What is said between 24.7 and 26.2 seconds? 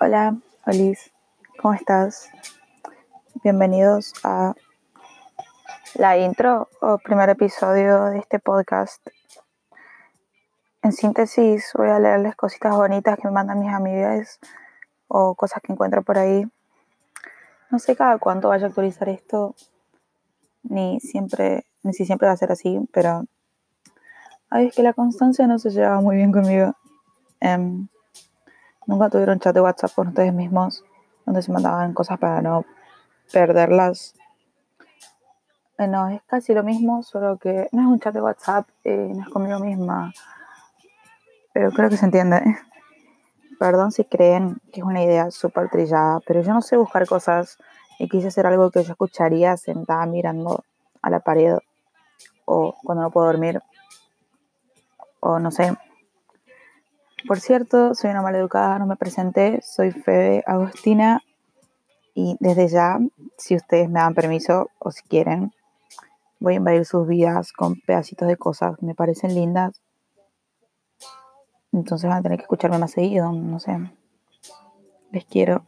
que la constancia no se lleva muy